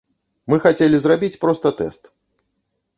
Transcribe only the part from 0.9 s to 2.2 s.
зрабіць проста тэст.